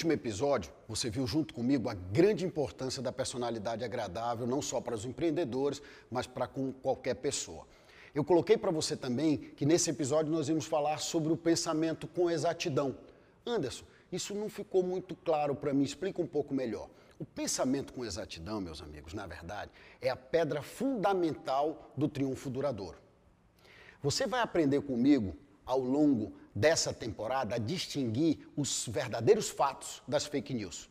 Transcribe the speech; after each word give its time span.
Último 0.00 0.14
episódio, 0.14 0.72
você 0.88 1.10
viu 1.10 1.26
junto 1.26 1.52
comigo 1.52 1.86
a 1.90 1.92
grande 1.92 2.42
importância 2.46 3.02
da 3.02 3.12
personalidade 3.12 3.84
agradável, 3.84 4.46
não 4.46 4.62
só 4.62 4.80
para 4.80 4.94
os 4.94 5.04
empreendedores, 5.04 5.82
mas 6.10 6.26
para 6.26 6.46
com 6.46 6.72
qualquer 6.72 7.16
pessoa. 7.16 7.66
Eu 8.14 8.24
coloquei 8.24 8.56
para 8.56 8.70
você 8.70 8.96
também 8.96 9.36
que 9.36 9.66
nesse 9.66 9.90
episódio 9.90 10.32
nós 10.32 10.48
íamos 10.48 10.64
falar 10.64 10.96
sobre 11.00 11.30
o 11.30 11.36
pensamento 11.36 12.06
com 12.06 12.30
exatidão. 12.30 12.96
Anderson, 13.44 13.84
isso 14.10 14.34
não 14.34 14.48
ficou 14.48 14.82
muito 14.82 15.14
claro 15.14 15.54
para 15.54 15.74
mim, 15.74 15.82
explica 15.82 16.22
um 16.22 16.26
pouco 16.26 16.54
melhor. 16.54 16.88
O 17.18 17.24
pensamento 17.26 17.92
com 17.92 18.02
exatidão, 18.02 18.58
meus 18.58 18.80
amigos, 18.80 19.12
na 19.12 19.26
verdade, 19.26 19.70
é 20.00 20.08
a 20.08 20.16
pedra 20.16 20.62
fundamental 20.62 21.92
do 21.94 22.08
triunfo 22.08 22.48
duradouro. 22.48 22.96
Você 24.02 24.26
vai 24.26 24.40
aprender 24.40 24.80
comigo 24.80 25.36
ao 25.70 25.78
longo 25.78 26.32
dessa 26.52 26.92
temporada 26.92 27.54
a 27.54 27.58
distinguir 27.58 28.38
os 28.56 28.88
verdadeiros 28.88 29.48
fatos 29.48 30.02
das 30.06 30.26
fake 30.26 30.52
news. 30.52 30.90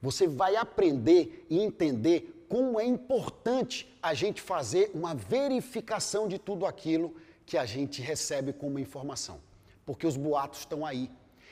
Você 0.00 0.28
vai 0.28 0.54
aprender 0.54 1.44
e 1.50 1.58
entender 1.58 2.44
como 2.48 2.78
é 2.78 2.84
importante 2.84 3.92
a 4.00 4.14
gente 4.14 4.40
fazer 4.40 4.92
uma 4.94 5.12
verificação 5.12 6.28
de 6.28 6.38
tudo 6.38 6.66
aquilo 6.66 7.16
que 7.44 7.58
a 7.58 7.66
gente 7.66 8.00
recebe 8.00 8.52
como 8.52 8.78
informação. 8.78 9.40
Porque 9.84 10.06
os 10.06 10.16
boatos 10.16 10.60
estão 10.60 10.86
aí. 10.86 11.10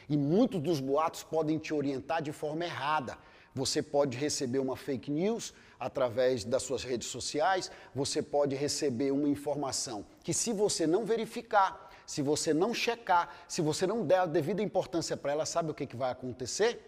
E 0.08 0.16
muitos 0.16 0.60
dos 0.60 0.78
boatos 0.78 1.24
podem 1.24 1.58
te 1.58 1.74
orientar 1.74 2.22
de 2.22 2.30
forma 2.30 2.64
errada. 2.64 3.18
Você 3.54 3.82
pode 3.82 4.16
receber 4.16 4.58
uma 4.58 4.76
fake 4.76 5.10
news 5.10 5.52
através 5.78 6.44
das 6.44 6.62
suas 6.62 6.84
redes 6.84 7.08
sociais, 7.08 7.70
você 7.94 8.22
pode 8.22 8.54
receber 8.54 9.10
uma 9.10 9.28
informação 9.28 10.04
que, 10.22 10.32
se 10.32 10.52
você 10.52 10.86
não 10.86 11.04
verificar, 11.04 11.90
se 12.06 12.22
você 12.22 12.52
não 12.52 12.74
checar, 12.74 13.34
se 13.48 13.62
você 13.62 13.86
não 13.86 14.04
der 14.04 14.20
a 14.20 14.26
devida 14.26 14.62
importância 14.62 15.16
para 15.16 15.32
ela, 15.32 15.46
sabe 15.46 15.70
o 15.70 15.74
que, 15.74 15.86
que 15.86 15.96
vai 15.96 16.10
acontecer? 16.10 16.86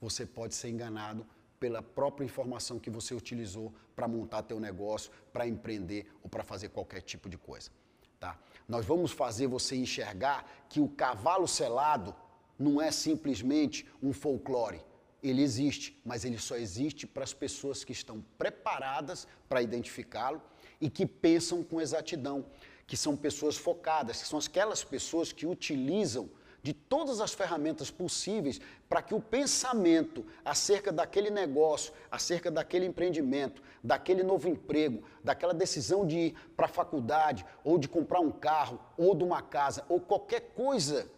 Você 0.00 0.26
pode 0.26 0.54
ser 0.54 0.70
enganado 0.70 1.26
pela 1.60 1.82
própria 1.82 2.24
informação 2.24 2.78
que 2.78 2.88
você 2.88 3.14
utilizou 3.14 3.72
para 3.94 4.08
montar 4.08 4.42
teu 4.42 4.58
negócio, 4.58 5.12
para 5.32 5.46
empreender 5.46 6.10
ou 6.22 6.30
para 6.30 6.42
fazer 6.42 6.70
qualquer 6.70 7.02
tipo 7.02 7.28
de 7.28 7.36
coisa. 7.36 7.70
Tá? 8.18 8.38
Nós 8.66 8.84
vamos 8.86 9.12
fazer 9.12 9.46
você 9.46 9.76
enxergar 9.76 10.50
que 10.68 10.80
o 10.80 10.88
cavalo 10.88 11.46
selado 11.46 12.14
não 12.58 12.80
é 12.80 12.90
simplesmente 12.90 13.86
um 14.02 14.12
folclore. 14.12 14.82
Ele 15.22 15.42
existe, 15.42 16.00
mas 16.04 16.24
ele 16.24 16.38
só 16.38 16.56
existe 16.56 17.06
para 17.06 17.24
as 17.24 17.32
pessoas 17.32 17.84
que 17.84 17.92
estão 17.92 18.24
preparadas 18.38 19.26
para 19.48 19.62
identificá-lo 19.62 20.42
e 20.80 20.88
que 20.88 21.04
pensam 21.04 21.62
com 21.62 21.80
exatidão 21.80 22.46
que 22.86 22.96
são 22.96 23.16
pessoas 23.16 23.56
focadas, 23.56 24.20
que 24.20 24.26
são 24.26 24.38
aquelas 24.38 24.82
pessoas 24.82 25.32
que 25.32 25.46
utilizam 25.46 26.28
de 26.62 26.72
todas 26.72 27.20
as 27.20 27.32
ferramentas 27.32 27.90
possíveis 27.90 28.60
para 28.88 29.02
que 29.02 29.14
o 29.14 29.20
pensamento 29.20 30.26
acerca 30.44 30.92
daquele 30.92 31.30
negócio, 31.30 31.92
acerca 32.10 32.50
daquele 32.50 32.86
empreendimento, 32.86 33.62
daquele 33.82 34.22
novo 34.22 34.48
emprego, 34.48 35.02
daquela 35.22 35.54
decisão 35.54 36.06
de 36.06 36.18
ir 36.18 36.34
para 36.56 36.66
a 36.66 36.68
faculdade, 36.68 37.46
ou 37.64 37.78
de 37.78 37.88
comprar 37.88 38.20
um 38.20 38.30
carro, 38.30 38.80
ou 38.96 39.14
de 39.14 39.24
uma 39.24 39.40
casa, 39.40 39.84
ou 39.88 40.00
qualquer 40.00 40.52
coisa 40.54 41.10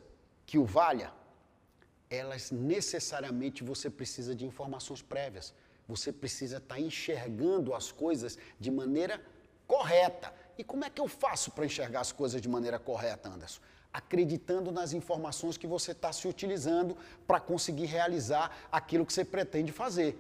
que 0.47 0.59
o 0.59 0.65
valha, 0.65 1.13
elas 2.13 2.51
necessariamente 2.51 3.65
você 3.65 3.89
precisa 3.89 4.35
de 4.35 4.45
informações 4.45 5.01
prévias. 5.01 5.55
Você 5.89 6.13
precisa 6.13 6.59
estar 6.59 6.75
tá 6.75 6.81
enxergando 6.81 7.75
as 7.75 7.91
coisas 7.91 8.39
de 8.61 8.71
maneira 8.71 9.21
correta. 9.67 10.33
E 10.59 10.63
como 10.63 10.85
é 10.85 10.91
que 10.91 11.01
eu 11.01 11.09
faço 11.09 11.51
para 11.51 11.65
enxergar 11.65 12.01
as 12.01 12.13
coisas 12.13 12.41
de 12.41 12.49
maneira 12.49 12.79
correta, 12.79 13.31
Anderson? 13.31 13.61
Acreditando 13.93 14.71
nas 14.71 14.93
informações 14.93 15.57
que 15.57 15.67
você 15.67 15.93
está 15.93 16.13
se 16.13 16.29
utilizando 16.29 16.97
para 17.27 17.41
conseguir 17.41 17.87
realizar 17.87 18.57
aquilo 18.71 19.07
que 19.07 19.13
você 19.13 19.25
pretende 19.25 19.73
fazer. 19.73 20.17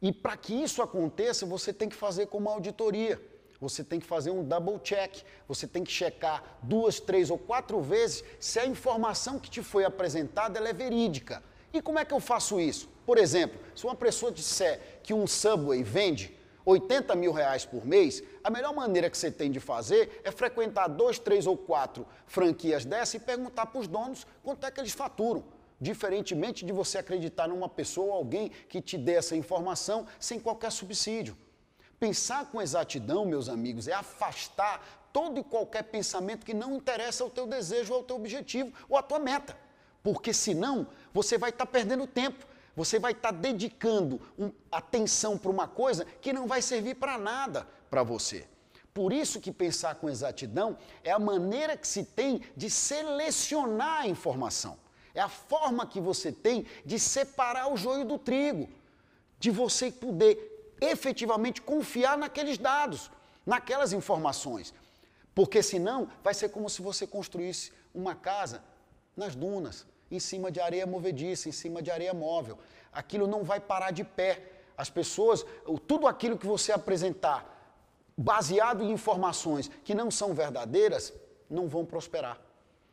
E 0.00 0.10
para 0.12 0.36
que 0.36 0.54
isso 0.54 0.80
aconteça, 0.80 1.44
você 1.44 1.72
tem 1.72 1.88
que 1.88 1.96
fazer 1.96 2.26
como 2.26 2.46
uma 2.46 2.54
auditoria. 2.54 3.20
Você 3.60 3.84
tem 3.84 4.00
que 4.00 4.06
fazer 4.06 4.30
um 4.30 4.42
double 4.42 4.78
check. 4.78 5.22
Você 5.46 5.66
tem 5.66 5.84
que 5.84 5.92
checar 5.92 6.58
duas, 6.62 6.98
três 6.98 7.30
ou 7.30 7.38
quatro 7.38 7.80
vezes 7.80 8.24
se 8.38 8.58
a 8.58 8.66
informação 8.66 9.38
que 9.38 9.50
te 9.50 9.62
foi 9.62 9.84
apresentada 9.84 10.58
é 10.58 10.72
verídica. 10.72 11.42
E 11.72 11.82
como 11.82 11.98
é 11.98 12.04
que 12.04 12.14
eu 12.14 12.20
faço 12.20 12.58
isso? 12.58 12.88
Por 13.04 13.18
exemplo, 13.18 13.60
se 13.74 13.84
uma 13.84 13.94
pessoa 13.94 14.32
disser 14.32 15.00
que 15.02 15.12
um 15.12 15.26
Subway 15.26 15.82
vende 15.82 16.36
80 16.64 17.14
mil 17.14 17.32
reais 17.32 17.64
por 17.64 17.84
mês, 17.84 18.22
a 18.42 18.50
melhor 18.50 18.74
maneira 18.74 19.10
que 19.10 19.18
você 19.18 19.30
tem 19.30 19.50
de 19.50 19.60
fazer 19.60 20.20
é 20.24 20.30
frequentar 20.30 20.88
dois, 20.88 21.18
três 21.18 21.46
ou 21.46 21.56
quatro 21.56 22.06
franquias 22.26 22.84
dessa 22.84 23.16
e 23.16 23.20
perguntar 23.20 23.66
para 23.66 23.80
os 23.80 23.86
donos 23.86 24.26
quanto 24.42 24.66
é 24.66 24.70
que 24.70 24.80
eles 24.80 24.92
faturam. 24.92 25.44
Diferentemente 25.80 26.64
de 26.64 26.72
você 26.72 26.98
acreditar 26.98 27.48
numa 27.48 27.68
pessoa 27.68 28.08
ou 28.08 28.12
alguém 28.12 28.50
que 28.68 28.80
te 28.82 28.98
dê 28.98 29.12
essa 29.12 29.34
informação 29.34 30.06
sem 30.18 30.38
qualquer 30.38 30.70
subsídio. 30.70 31.36
Pensar 32.00 32.46
com 32.46 32.60
exatidão, 32.60 33.24
meus 33.24 33.48
amigos, 33.48 33.86
é 33.86 33.92
afastar 33.92 35.08
todo 35.12 35.38
e 35.38 35.44
qualquer 35.44 35.84
pensamento 35.84 36.44
que 36.44 36.54
não 36.54 36.74
interessa 36.74 37.22
ao 37.22 37.30
teu 37.30 37.46
desejo, 37.46 37.94
ao 37.94 38.02
teu 38.02 38.16
objetivo 38.16 38.72
ou 38.88 38.96
à 38.96 39.02
tua 39.02 39.20
meta. 39.20 39.56
Porque 40.02 40.32
senão 40.32 40.88
você 41.12 41.38
vai 41.38 41.50
estar 41.50 41.66
tá 41.66 41.70
perdendo 41.70 42.06
tempo 42.06 42.50
você 42.80 42.98
vai 42.98 43.12
estar 43.12 43.32
tá 43.32 43.38
dedicando 43.38 44.20
um, 44.38 44.50
atenção 44.70 45.36
para 45.36 45.50
uma 45.50 45.68
coisa 45.68 46.06
que 46.20 46.32
não 46.32 46.46
vai 46.46 46.62
servir 46.62 46.94
para 46.94 47.18
nada 47.18 47.66
para 47.90 48.02
você. 48.02 48.46
Por 48.92 49.12
isso 49.12 49.40
que 49.40 49.52
pensar 49.52 49.96
com 49.96 50.08
exatidão 50.08 50.76
é 51.04 51.10
a 51.10 51.18
maneira 51.18 51.76
que 51.76 51.86
se 51.86 52.04
tem 52.04 52.40
de 52.56 52.70
selecionar 52.70 54.02
a 54.02 54.08
informação. 54.08 54.78
É 55.14 55.20
a 55.20 55.28
forma 55.28 55.86
que 55.86 56.00
você 56.00 56.32
tem 56.32 56.66
de 56.84 56.98
separar 56.98 57.72
o 57.72 57.76
joio 57.76 58.04
do 58.04 58.18
trigo, 58.18 58.68
de 59.38 59.50
você 59.50 59.90
poder 59.90 60.59
efetivamente 60.80 61.60
confiar 61.60 62.16
naqueles 62.16 62.58
dados, 62.58 63.10
naquelas 63.44 63.92
informações. 63.92 64.72
Porque 65.34 65.62
senão 65.62 66.08
vai 66.22 66.34
ser 66.34 66.48
como 66.48 66.68
se 66.68 66.82
você 66.82 67.06
construísse 67.06 67.72
uma 67.94 68.14
casa 68.14 68.62
nas 69.16 69.34
dunas 69.34 69.86
em 70.10 70.18
cima 70.18 70.50
de 70.50 70.60
areia 70.60 70.86
movediça, 70.86 71.48
em 71.48 71.52
cima 71.52 71.80
de 71.80 71.90
areia 71.90 72.12
móvel. 72.12 72.58
Aquilo 72.92 73.26
não 73.26 73.44
vai 73.44 73.60
parar 73.60 73.92
de 73.92 74.02
pé. 74.02 74.42
As 74.76 74.90
pessoas, 74.90 75.44
tudo 75.86 76.06
aquilo 76.06 76.38
que 76.38 76.46
você 76.46 76.72
apresentar, 76.72 77.46
baseado 78.16 78.82
em 78.82 78.90
informações 78.90 79.70
que 79.84 79.94
não 79.94 80.10
são 80.10 80.34
verdadeiras, 80.34 81.12
não 81.48 81.68
vão 81.68 81.84
prosperar. 81.84 82.40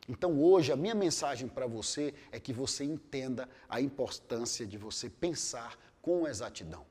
Então 0.08 0.42
hoje 0.42 0.72
a 0.72 0.76
minha 0.76 0.94
mensagem 0.94 1.48
para 1.48 1.66
você 1.66 2.14
é 2.32 2.40
que 2.40 2.52
você 2.52 2.84
entenda 2.84 3.48
a 3.68 3.80
importância 3.80 4.66
de 4.66 4.78
você 4.78 5.10
pensar 5.10 5.78
com 6.00 6.26
exatidão. 6.26 6.86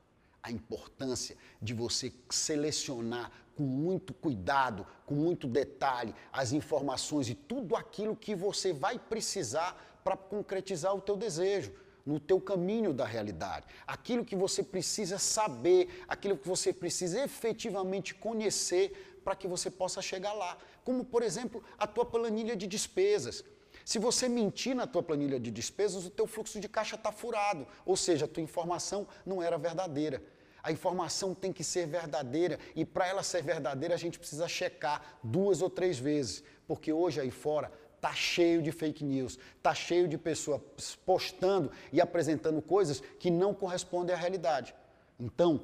A 0.48 0.50
importância 0.50 1.36
de 1.60 1.74
você 1.74 2.10
selecionar 2.30 3.30
com 3.54 3.64
muito 3.64 4.14
cuidado, 4.14 4.86
com 5.04 5.14
muito 5.14 5.46
detalhe, 5.46 6.14
as 6.32 6.52
informações 6.52 7.28
e 7.28 7.34
tudo 7.34 7.76
aquilo 7.76 8.16
que 8.16 8.34
você 8.34 8.72
vai 8.72 8.98
precisar 8.98 10.00
para 10.02 10.16
concretizar 10.16 10.96
o 10.96 11.02
teu 11.02 11.16
desejo, 11.18 11.70
no 12.06 12.18
teu 12.18 12.40
caminho 12.40 12.94
da 12.94 13.04
realidade. 13.04 13.66
Aquilo 13.86 14.24
que 14.24 14.34
você 14.34 14.62
precisa 14.62 15.18
saber, 15.18 16.02
aquilo 16.08 16.38
que 16.38 16.48
você 16.48 16.72
precisa 16.72 17.22
efetivamente 17.22 18.14
conhecer 18.14 19.20
para 19.22 19.36
que 19.36 19.46
você 19.46 19.70
possa 19.70 20.00
chegar 20.00 20.32
lá. 20.32 20.56
Como, 20.82 21.04
por 21.04 21.22
exemplo, 21.22 21.62
a 21.76 21.86
tua 21.86 22.06
planilha 22.06 22.56
de 22.56 22.66
despesas. 22.66 23.44
Se 23.84 23.98
você 23.98 24.30
mentir 24.30 24.74
na 24.74 24.86
tua 24.86 25.02
planilha 25.02 25.38
de 25.38 25.50
despesas, 25.50 26.06
o 26.06 26.10
teu 26.10 26.26
fluxo 26.26 26.58
de 26.58 26.68
caixa 26.68 26.96
está 26.96 27.12
furado, 27.12 27.66
ou 27.84 27.96
seja, 27.96 28.24
a 28.24 28.28
tua 28.28 28.42
informação 28.42 29.06
não 29.26 29.42
era 29.42 29.58
verdadeira. 29.58 30.22
A 30.62 30.72
informação 30.72 31.34
tem 31.34 31.52
que 31.52 31.64
ser 31.64 31.86
verdadeira 31.86 32.58
e 32.74 32.84
para 32.84 33.06
ela 33.06 33.22
ser 33.22 33.42
verdadeira 33.42 33.94
a 33.94 33.98
gente 33.98 34.18
precisa 34.18 34.48
checar 34.48 35.18
duas 35.22 35.62
ou 35.62 35.70
três 35.70 35.98
vezes, 35.98 36.42
porque 36.66 36.92
hoje 36.92 37.20
aí 37.20 37.30
fora 37.30 37.72
Está 37.98 38.14
cheio 38.14 38.62
de 38.62 38.70
fake 38.70 39.04
news, 39.04 39.36
está 39.56 39.74
cheio 39.74 40.06
de 40.06 40.16
pessoas 40.16 40.60
postando 41.04 41.68
e 41.92 42.00
apresentando 42.00 42.62
coisas 42.62 43.02
que 43.18 43.28
não 43.28 43.52
correspondem 43.52 44.14
à 44.14 44.18
realidade. 44.18 44.72
Então, 45.18 45.60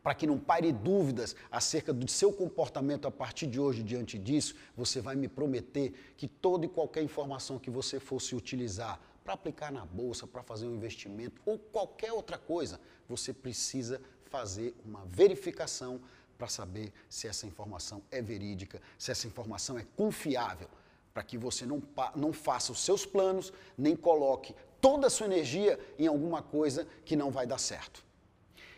para 0.00 0.14
que 0.14 0.28
não 0.28 0.38
pare 0.38 0.70
dúvidas 0.70 1.34
acerca 1.50 1.92
do 1.92 2.08
seu 2.08 2.32
comportamento 2.32 3.08
a 3.08 3.10
partir 3.10 3.48
de 3.48 3.58
hoje 3.58 3.82
diante 3.82 4.16
disso, 4.16 4.54
você 4.76 5.00
vai 5.00 5.16
me 5.16 5.26
prometer 5.26 6.14
que 6.16 6.28
toda 6.28 6.66
e 6.66 6.68
qualquer 6.68 7.02
informação 7.02 7.58
que 7.58 7.68
você 7.68 7.98
fosse 7.98 8.36
utilizar 8.36 9.00
para 9.30 9.34
aplicar 9.34 9.70
na 9.70 9.86
bolsa, 9.86 10.26
para 10.26 10.42
fazer 10.42 10.66
um 10.66 10.74
investimento 10.74 11.40
ou 11.46 11.56
qualquer 11.56 12.12
outra 12.12 12.36
coisa, 12.36 12.80
você 13.08 13.32
precisa 13.32 14.00
fazer 14.24 14.74
uma 14.84 15.04
verificação 15.06 16.00
para 16.36 16.48
saber 16.48 16.92
se 17.08 17.28
essa 17.28 17.46
informação 17.46 18.02
é 18.10 18.20
verídica, 18.20 18.82
se 18.98 19.12
essa 19.12 19.28
informação 19.28 19.78
é 19.78 19.86
confiável 19.96 20.68
para 21.14 21.22
que 21.22 21.38
você 21.38 21.64
não, 21.64 21.80
não 22.16 22.32
faça 22.32 22.72
os 22.72 22.80
seus 22.80 23.06
planos, 23.06 23.52
nem 23.78 23.94
coloque 23.94 24.52
toda 24.80 25.06
a 25.06 25.10
sua 25.10 25.26
energia 25.26 25.78
em 25.96 26.08
alguma 26.08 26.42
coisa 26.42 26.84
que 27.04 27.14
não 27.14 27.30
vai 27.30 27.46
dar 27.46 27.58
certo. 27.58 28.04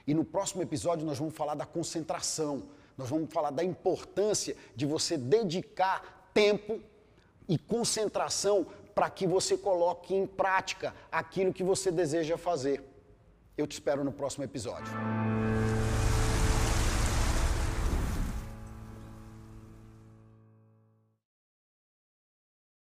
E 0.07 0.13
no 0.13 0.25
próximo 0.25 0.63
episódio 0.63 1.07
nós 1.07 1.19
vamos 1.19 1.35
falar 1.35 1.55
da 1.55 1.65
concentração, 1.65 2.65
nós 2.99 3.09
vamos 3.09 3.33
falar 3.33 3.53
da 3.53 3.65
importância 3.65 4.55
de 4.77 4.85
você 4.85 5.17
dedicar 5.17 6.31
tempo 6.35 6.79
e 7.49 7.59
concentração 7.59 8.67
para 8.95 9.09
que 9.11 9.27
você 9.27 9.57
coloque 9.57 10.15
em 10.15 10.27
prática 10.27 10.95
aquilo 11.11 11.53
que 11.53 11.63
você 11.63 11.91
deseja 11.91 12.37
fazer. 12.37 12.83
Eu 13.57 13.67
te 13.67 13.73
espero 13.73 14.03
no 14.05 14.13
próximo 14.13 14.45
episódio. 14.45 14.93